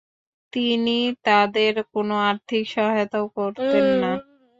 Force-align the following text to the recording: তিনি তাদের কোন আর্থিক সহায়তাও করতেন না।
তিনি 0.53 0.97
তাদের 1.25 1.73
কোন 1.91 2.09
আর্থিক 2.29 2.63
সহায়তাও 2.75 3.25
করতেন 3.37 3.85
না। 4.01 4.11